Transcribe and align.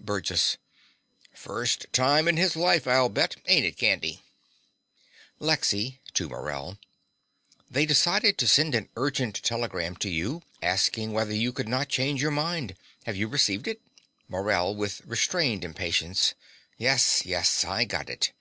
BURGESS. 0.00 0.56
First 1.34 1.92
time 1.92 2.26
in 2.26 2.38
his 2.38 2.56
life, 2.56 2.86
I'll 2.86 3.10
bet. 3.10 3.36
Ain' 3.46 3.66
it, 3.66 3.76
Candy? 3.76 4.22
LEXY 5.40 6.00
(to 6.14 6.26
Morell). 6.26 6.78
They 7.70 7.84
decided 7.84 8.38
to 8.38 8.48
send 8.48 8.74
an 8.74 8.88
urgent 8.96 9.42
telegram 9.42 9.94
to 9.96 10.08
you 10.08 10.40
asking 10.62 11.12
whether 11.12 11.34
you 11.34 11.52
could 11.52 11.68
not 11.68 11.90
change 11.90 12.22
your 12.22 12.30
mind. 12.30 12.78
Have 13.04 13.16
you 13.16 13.28
received 13.28 13.68
it? 13.68 13.82
MORELL 14.26 14.74
(with 14.74 15.02
restrained 15.04 15.64
impatience). 15.64 16.32
Yes, 16.78 17.26
yes: 17.26 17.62
I 17.66 17.84
got 17.84 18.08
it. 18.08 18.32